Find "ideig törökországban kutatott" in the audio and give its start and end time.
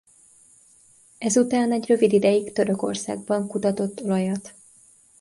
2.13-4.01